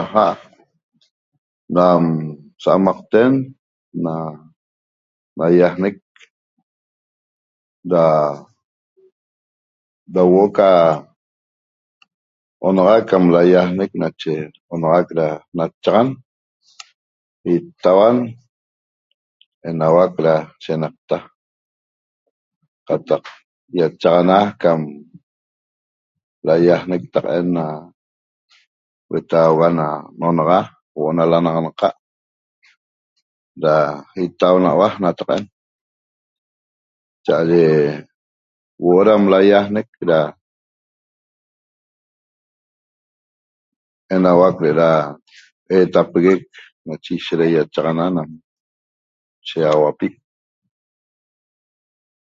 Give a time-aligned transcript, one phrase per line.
[0.00, 0.28] Ajá
[1.76, 2.02] dam
[2.62, 3.32] sa'amaqten
[4.04, 4.14] na
[5.38, 5.96] naÿajnec
[10.12, 10.68] da huo'o ca
[12.66, 14.34] onaxaic cam laÿajnec nache
[14.72, 15.26] onaxaic da
[15.56, 16.06] nachaxan
[17.54, 18.16] itauan
[19.68, 21.16] enuac da shenaqta
[22.88, 23.22] qataq
[23.84, 24.78] ÿachaxana cam
[26.46, 27.64] laÿajnec taq'en na
[29.08, 29.86] huetauga na
[30.18, 30.58] n'onaxa
[30.94, 31.98] huo'o na lanaxanqa'
[33.62, 33.74] da
[34.24, 35.44] itaunau'a nataq'en
[37.26, 37.64] cha'aye
[38.82, 40.18] huo'o dam laÿajnec da
[44.14, 44.90] enauac de'eda
[45.74, 46.44] eetapeguec
[46.86, 48.22] nache ishet da ÿachaxana enauac na
[49.48, 50.08] shiÿaxauapi